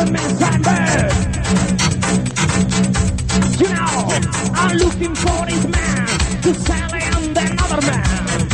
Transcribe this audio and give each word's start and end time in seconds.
But 0.00 0.12
man 0.12 0.38
can. 0.40 1.10
You 3.60 3.68
know, 3.68 4.08
I'm 4.54 4.78
looking 4.78 5.14
for 5.14 5.44
this 5.44 5.66
man 5.66 6.06
to 6.40 6.54
sell 6.54 6.90
him 6.90 7.36
another 7.36 7.82
man. 7.86 8.48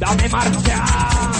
Dame 0.00 0.30
marcha. 0.30 1.35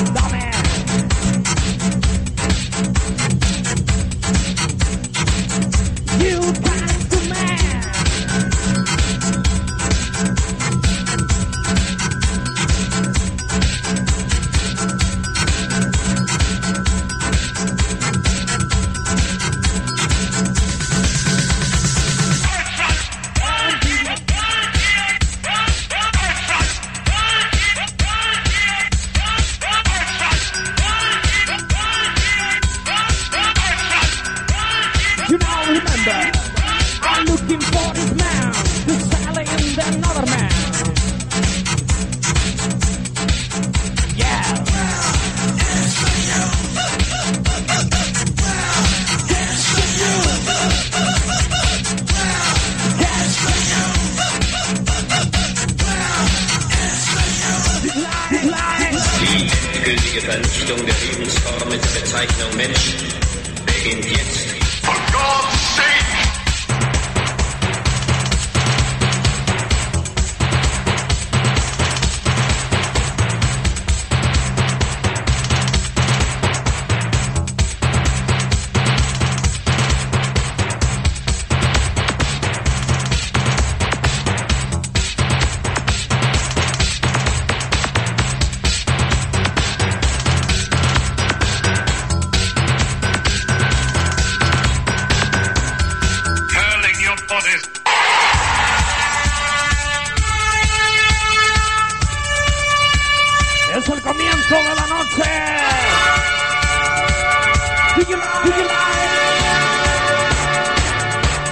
You, 107.96 108.02
you, 108.02 108.08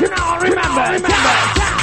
you 0.01 0.09
know, 0.11 0.37
remember, 0.43 0.83
remember, 0.83 1.09
remember. 1.09 1.74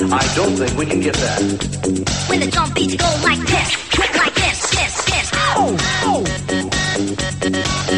I 0.00 0.32
don't 0.36 0.56
think 0.56 0.78
we 0.78 0.86
can 0.86 1.00
get 1.00 1.14
that. 1.14 1.40
When 2.28 2.38
the 2.38 2.46
drum 2.46 2.72
beats 2.72 2.94
go 2.94 3.06
like 3.24 3.40
this, 3.40 3.98
like 4.16 4.34
this, 4.34 4.70
this, 4.70 5.04
this. 5.06 5.30
Oh, 5.56 5.76
oh. 6.04 7.97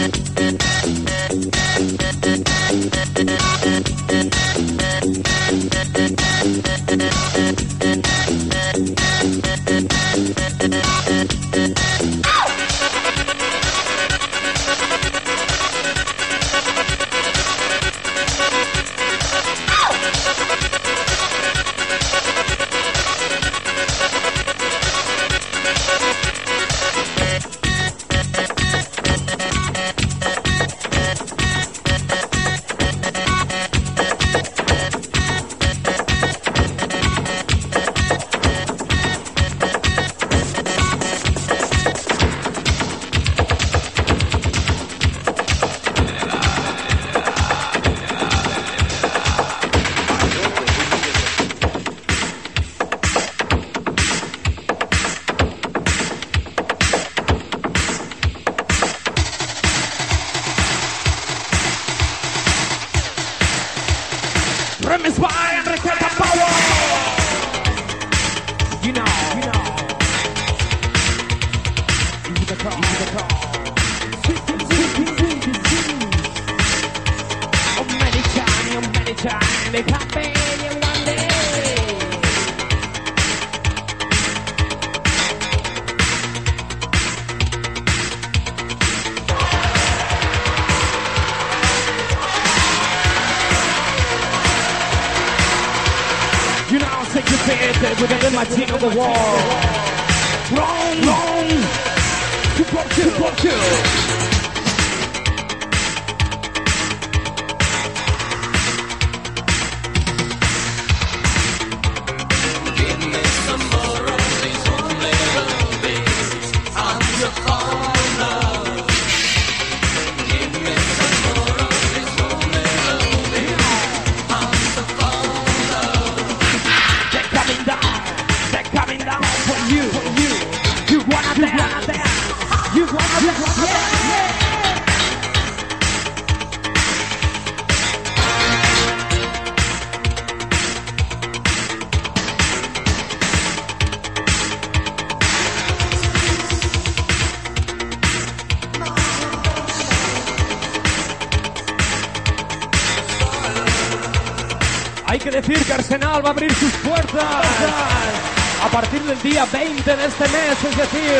día 159.30 159.46
20 159.46 159.96
de 159.96 160.06
este 160.06 160.28
mes, 160.28 160.64
es 160.64 160.76
decir, 160.76 161.18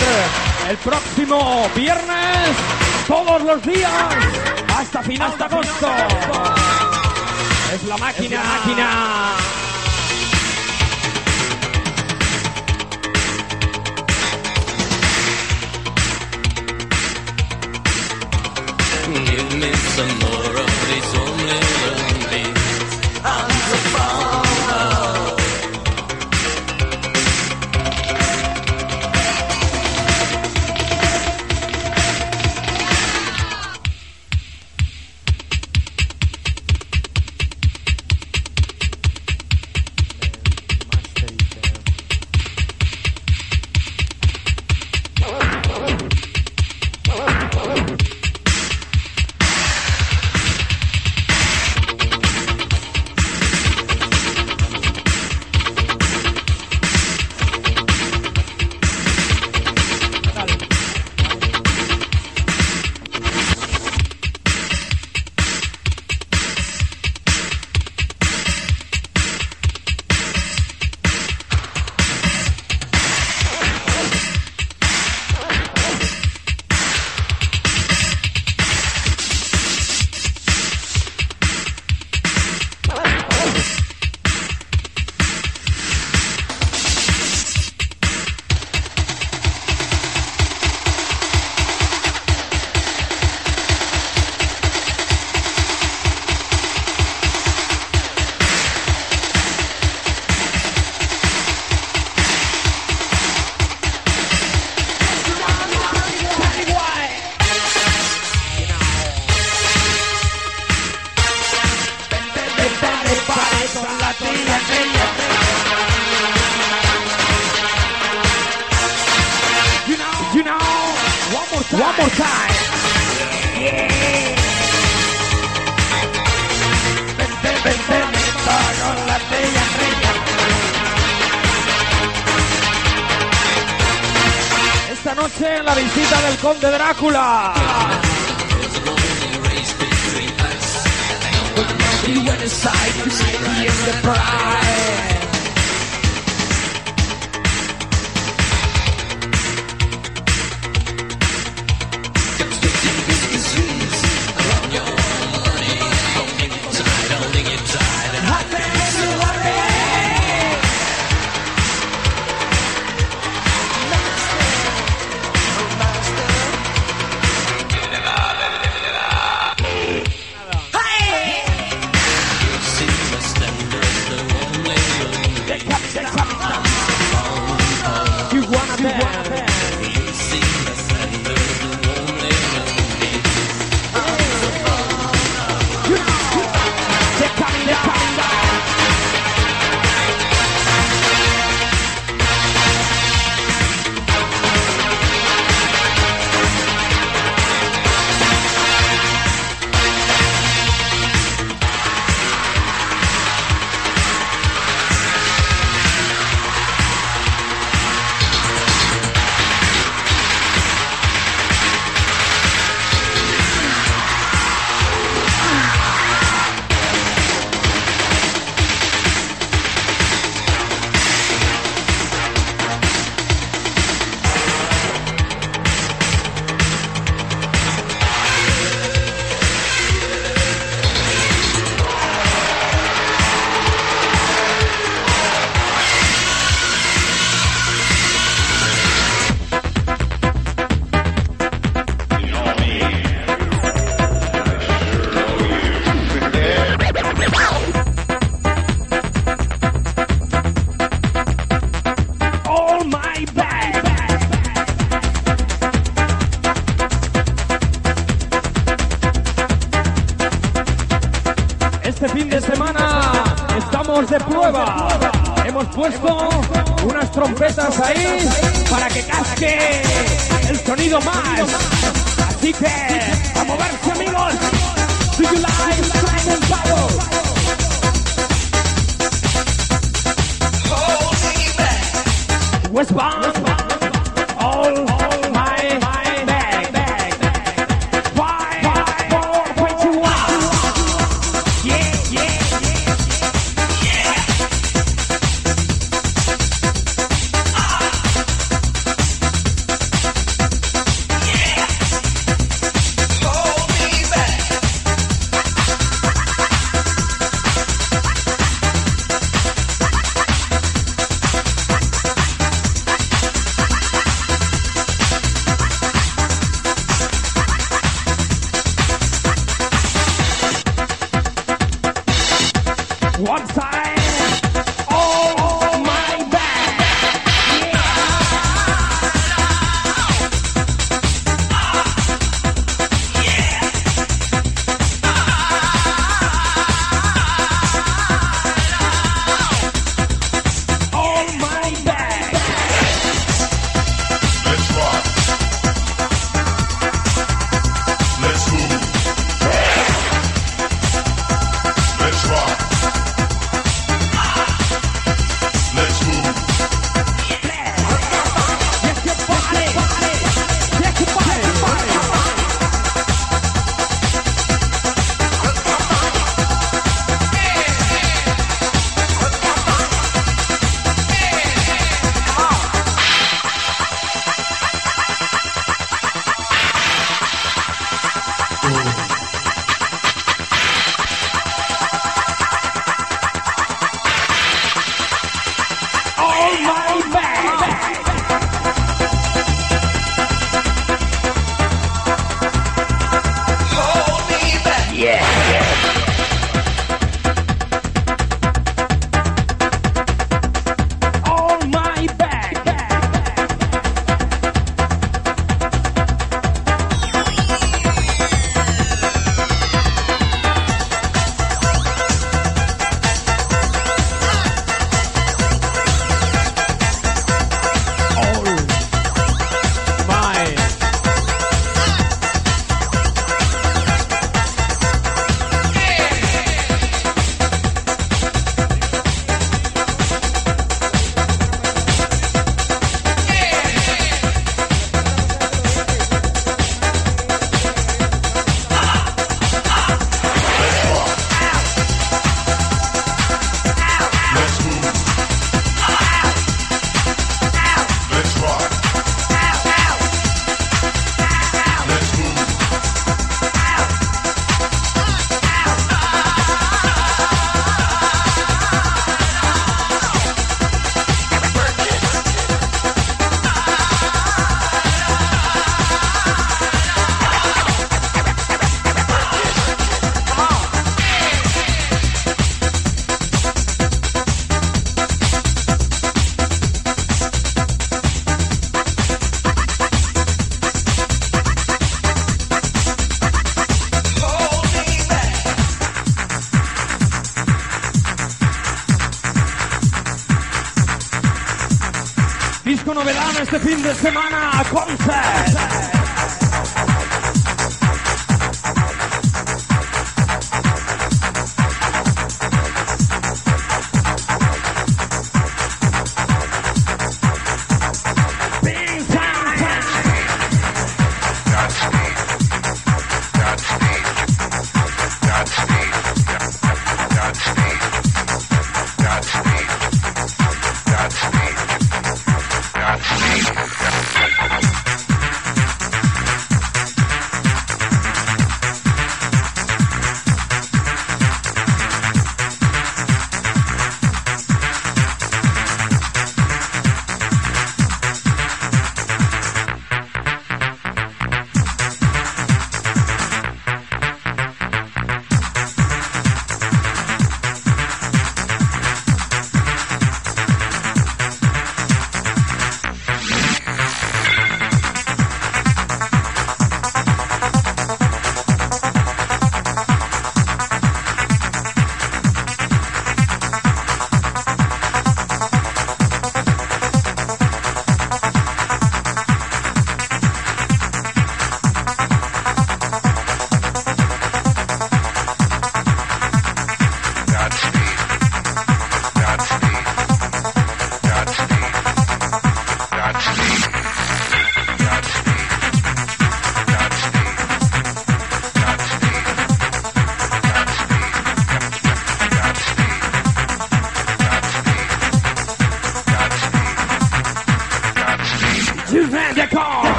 el 0.69 0.76
próximo 0.79 1.69
viernes, 1.76 2.57
todos 3.07 3.43
los 3.43 3.62
días, 3.62 4.14
hasta 4.76 5.02
final 5.02 5.38
de 5.38 5.45
agosto. 5.45 5.88
Es 7.73 7.85
la 7.85 7.97
máquina. 7.99 8.43
Máquina. 8.43 9.39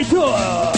Heitor! 0.00 0.69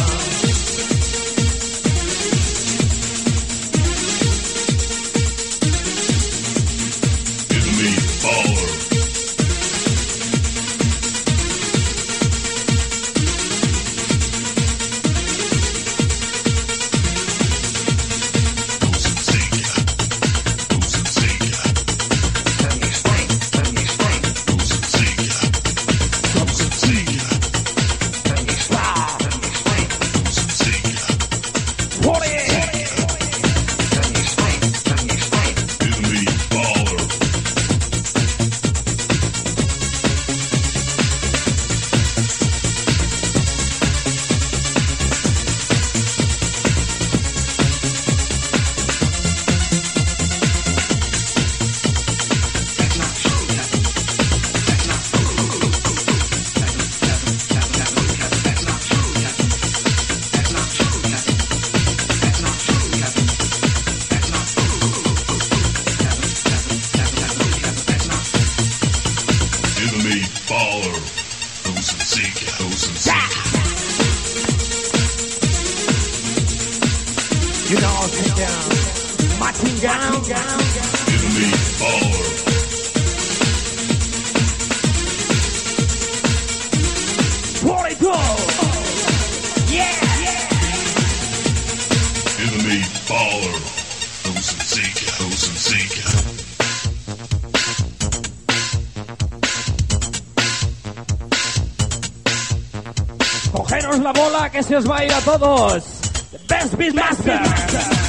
se 104.73 104.77
os 104.77 104.87
va 104.87 105.01
a 105.01 105.05
ir 105.05 105.13
a 105.13 105.21
todos. 105.21 105.85
The 106.31 106.39
best 106.49 106.77
Beatmaster. 106.77 108.02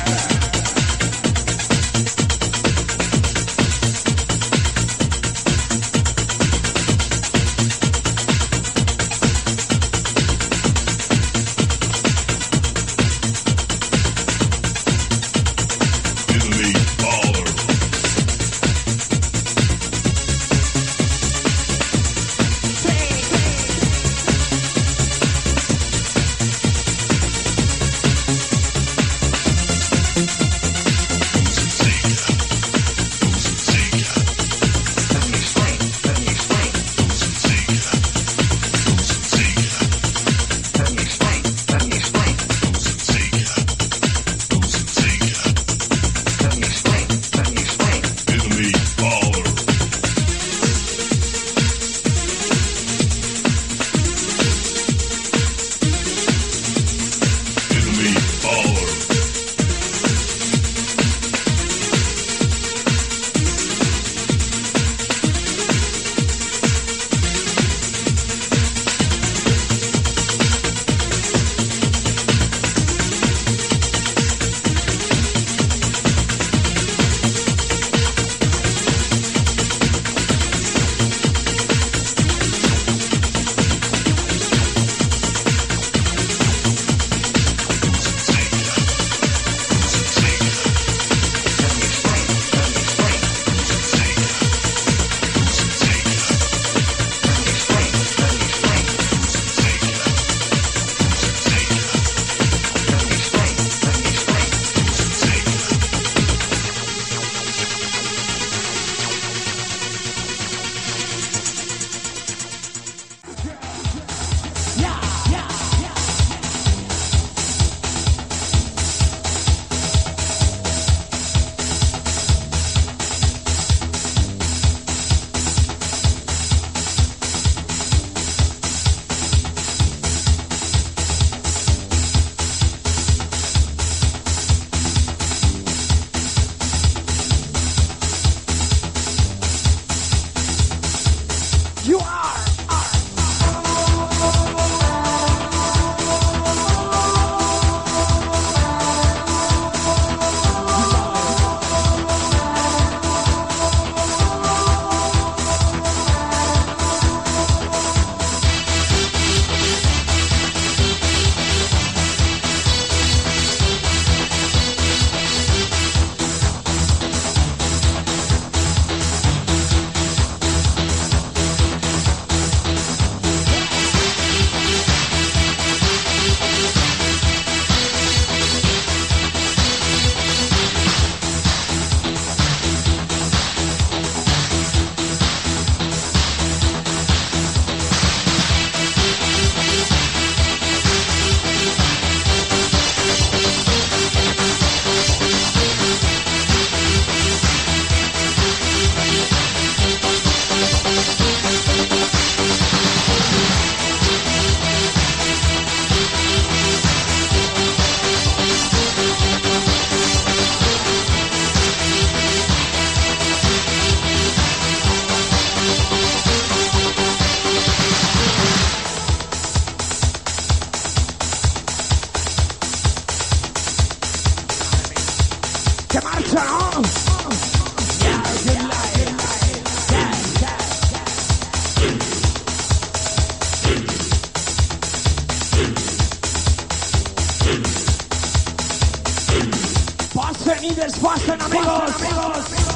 Sonido 240.44 240.84
es 240.84 240.96
fasten, 241.00 241.42
amigos. 241.42 241.96
amigos. 242.02 242.73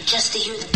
Just 0.00 0.32
to 0.32 0.38
hear 0.38 0.56
the 0.56 0.71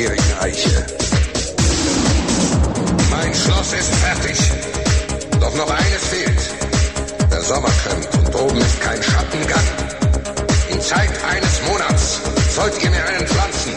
jährigen 0.00 0.38
Eiche. 0.40 0.86
Mein 3.10 3.34
Schloss 3.34 3.72
ist 3.74 3.94
fertig, 3.96 4.38
doch 5.38 5.54
noch 5.56 5.70
eines 5.70 6.04
fehlt. 6.12 6.42
Der 7.30 7.42
Sommer 7.42 7.72
kömmt 7.84 8.08
und 8.14 8.34
oben 8.34 8.60
ist 8.60 8.80
kein 8.80 9.02
Schattengang. 9.02 9.66
In 10.72 10.80
Zeit 10.80 11.10
eines 11.32 11.54
Monats 11.68 12.20
sollt 12.56 12.82
ihr 12.82 12.90
mir 12.90 13.04
einen 13.04 13.26
pflanzen, 13.26 13.74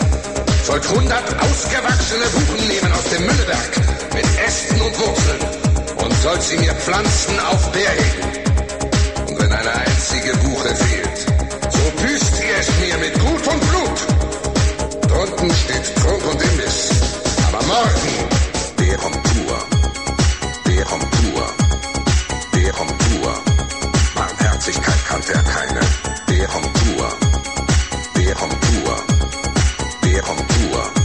sollt 0.65 0.89
hundert 0.91 1.27
ausgewachsene 1.45 2.27
Buchen 2.35 2.67
nehmen 2.69 2.91
aus 2.93 3.07
dem 3.13 3.25
Mülleberg 3.25 3.71
mit 4.13 4.25
Ästen 4.47 4.81
und 4.81 4.99
Wurzeln 4.99 5.41
und 6.05 6.13
sollt 6.21 6.43
sie 6.43 6.57
mir 6.57 6.73
pflanzen 6.75 7.37
auf 7.51 7.71
Bergheben. 7.73 8.23
Und 9.27 9.39
wenn 9.39 9.51
eine 9.51 9.73
einzige 9.75 10.31
Buche 10.37 10.73
fehlt, 10.73 11.17
so 11.69 11.83
büßt 12.01 12.33
ihr 12.47 12.57
es 12.61 12.69
mir 12.79 12.97
mit 12.97 13.13
Gut 13.19 13.47
und 13.47 13.59
Blut. 13.69 14.12
Morgen 15.43 15.55
steht 15.55 15.93
Trunk 15.97 16.23
und 16.25 16.41
Imbiss. 16.41 16.89
Aber 17.49 17.61
morgen, 17.65 18.29
der 18.79 18.95
kommt 18.95 19.23
pur. 19.23 19.57
Der 20.65 20.85
kommt 20.85 21.11
pur. 21.11 21.45
Der 22.55 22.71
kommt 22.71 22.97
pur. 22.97 23.43
Barmherzigkeit 24.15 25.05
kannte 25.05 25.33
er 25.33 25.43
keine. 25.43 25.81
Der 26.29 26.47
kommt 26.47 26.73
pur. 26.73 27.09
Der 28.15 28.35
kommt 28.35 28.61
pur. 28.61 28.95
Der 30.05 30.21
kommt 30.21 30.47
pur. 30.47 31.02